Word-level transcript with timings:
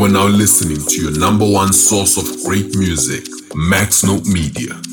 You 0.00 0.06
are 0.06 0.08
now 0.08 0.28
listening 0.28 0.78
to 0.86 1.02
your 1.02 1.18
number 1.18 1.44
one 1.44 1.74
source 1.74 2.16
of 2.16 2.24
great 2.46 2.74
music, 2.74 3.26
Max 3.54 4.02
Note 4.02 4.24
Media. 4.24 4.89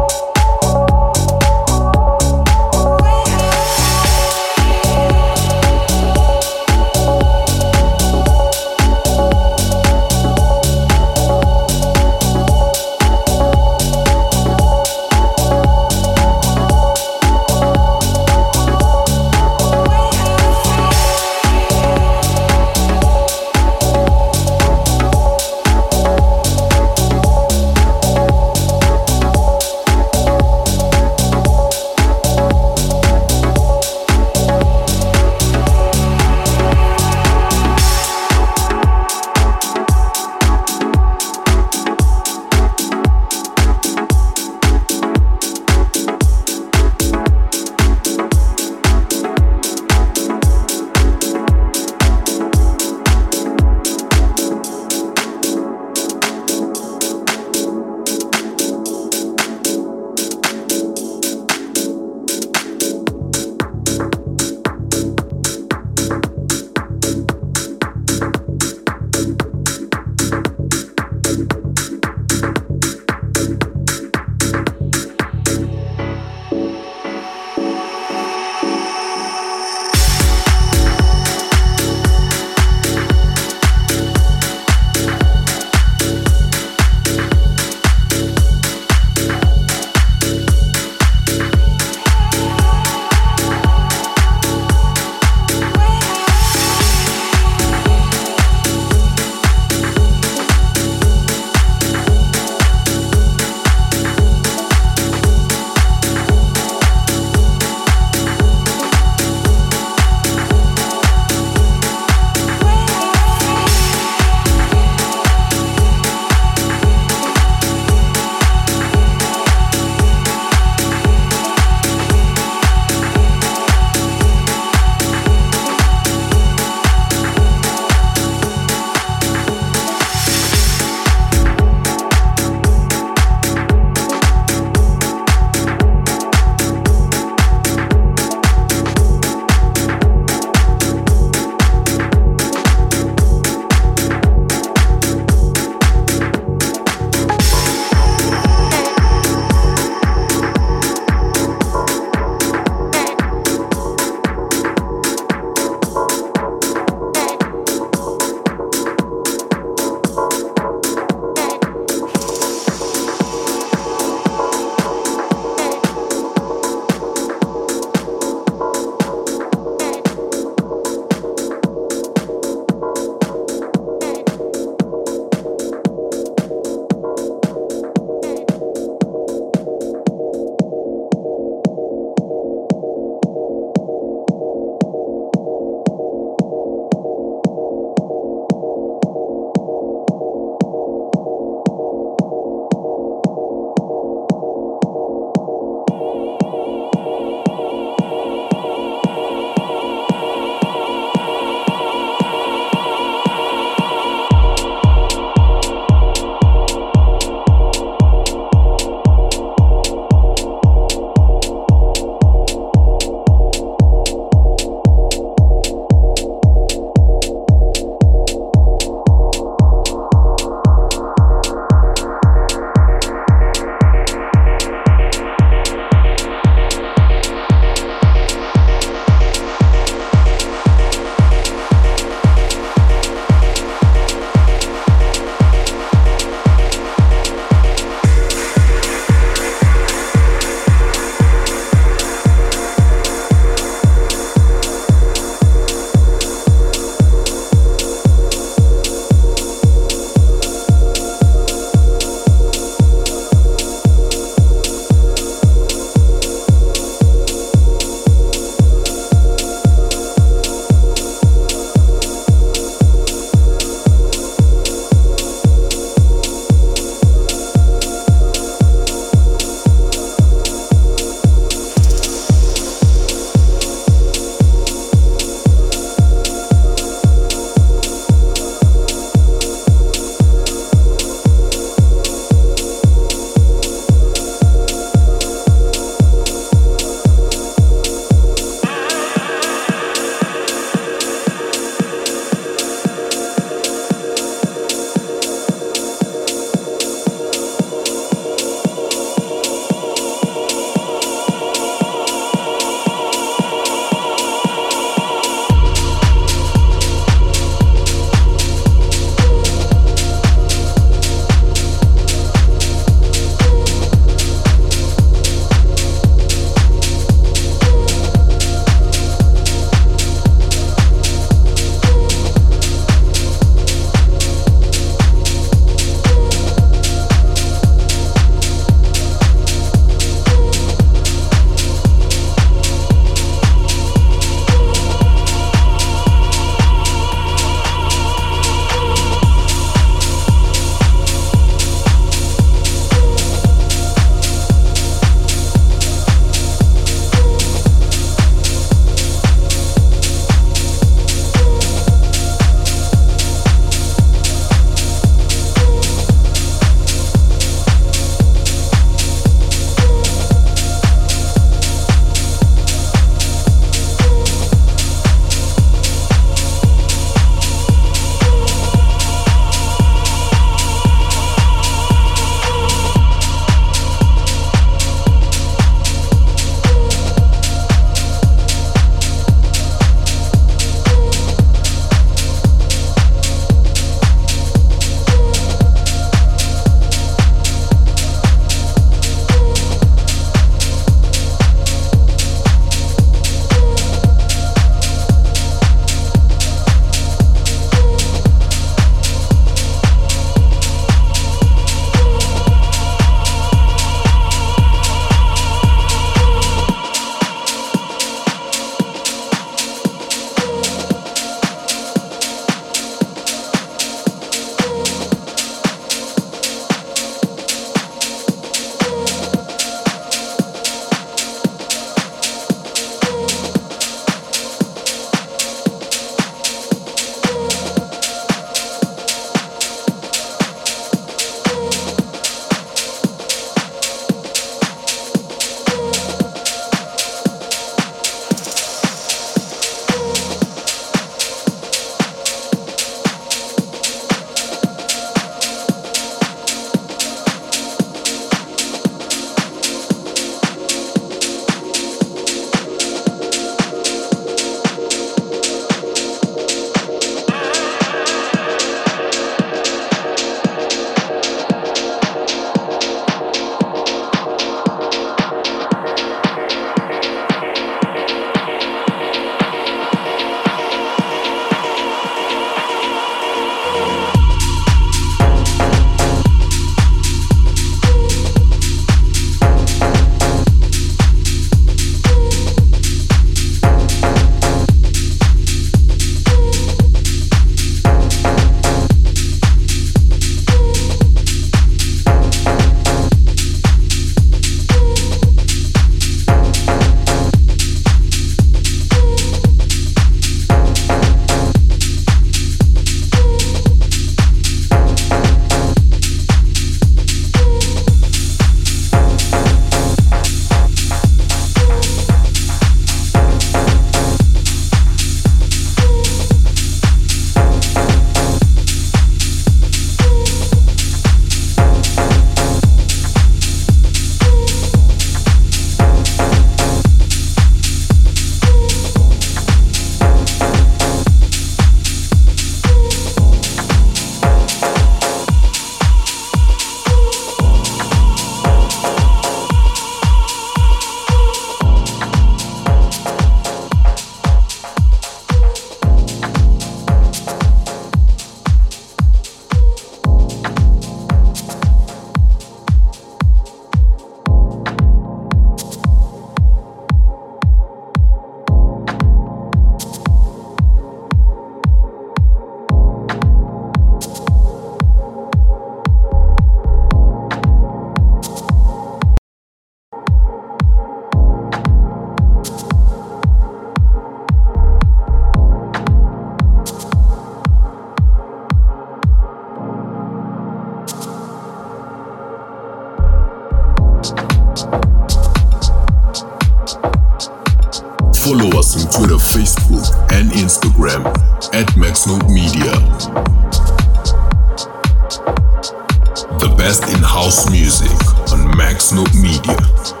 Best 596.71 596.95
in 596.95 597.03
house 597.03 597.49
music 597.51 597.91
on 598.31 598.49
MaxNote 598.53 599.13
Media. 599.21 600.00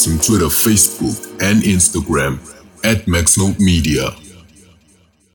Us 0.00 0.08
on 0.08 0.18
Twitter, 0.18 0.46
Facebook, 0.46 1.26
and 1.42 1.62
Instagram 1.62 2.38
at 2.84 3.06
Maxnote 3.06 3.58
Media. 3.58 4.19